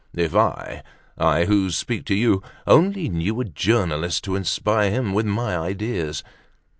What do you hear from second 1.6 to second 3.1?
speak to you—only